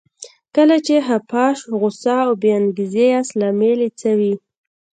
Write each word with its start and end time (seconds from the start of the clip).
کله 0.55 0.75
چې 0.85 0.95
خپه، 1.07 1.45
غوسه 1.79 2.15
او 2.25 2.31
بې 2.41 2.51
انګېزې 2.59 3.05
ياست 3.13 3.33
لامل 3.39 3.79
يې 3.85 3.89
څه 3.99 4.11
وي؟ 4.19 4.33